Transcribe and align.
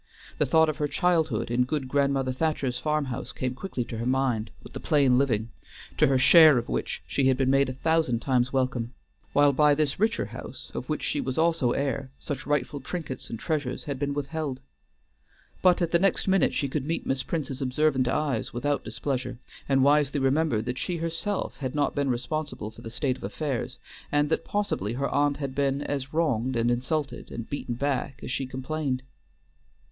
The 0.39 0.47
thought 0.47 0.67
of 0.67 0.77
her 0.77 0.87
childhood 0.87 1.51
in 1.51 1.63
good 1.63 1.87
grandmother 1.87 2.33
Thacher's 2.33 2.79
farm 2.79 3.05
house 3.13 3.31
came 3.31 3.53
quickly 3.53 3.83
to 3.83 3.99
her 3.99 4.05
mind, 4.07 4.49
with 4.63 4.73
the 4.73 4.79
plain 4.79 5.19
living, 5.19 5.49
to 5.99 6.07
her 6.07 6.17
share 6.17 6.57
of 6.57 6.67
which 6.67 7.03
she 7.05 7.27
had 7.27 7.37
been 7.37 7.51
made 7.51 7.69
a 7.69 7.73
thousand 7.73 8.19
times 8.19 8.51
welcome; 8.51 8.95
while 9.33 9.53
by 9.53 9.75
this 9.75 9.99
richer 9.99 10.25
house, 10.25 10.71
of 10.73 10.89
which 10.89 11.03
she 11.03 11.21
was 11.21 11.37
also 11.37 11.73
heir, 11.73 12.09
such 12.17 12.47
rightful 12.47 12.79
trinkets 12.79 13.29
and 13.29 13.37
treasures 13.37 13.83
had 13.83 13.99
been 13.99 14.15
withheld. 14.15 14.59
But 15.61 15.83
at 15.83 15.91
the 15.91 15.99
next 15.99 16.27
minute 16.27 16.55
she 16.55 16.67
could 16.67 16.87
meet 16.87 17.05
Miss 17.05 17.21
Prince's 17.21 17.61
observant 17.61 18.07
eyes 18.07 18.51
without 18.51 18.83
displeasure, 18.83 19.37
and 19.69 19.83
wisely 19.83 20.19
remembered 20.19 20.65
that 20.65 20.79
she 20.79 20.97
herself 20.97 21.57
had 21.57 21.75
not 21.75 21.93
been 21.93 22.09
responsible 22.09 22.71
for 22.71 22.81
the 22.81 22.89
state 22.89 23.17
of 23.17 23.23
affairs, 23.23 23.77
and 24.11 24.29
that 24.29 24.45
possibly 24.45 24.93
her 24.93 25.09
aunt 25.09 25.37
had 25.37 25.53
been 25.53 25.83
as 25.83 26.11
wronged 26.11 26.55
and 26.55 26.71
insulted 26.71 27.29
and 27.29 27.51
beaten 27.51 27.75
back 27.75 28.19
as 28.23 28.31
she 28.31 28.47
complained. 28.47 29.03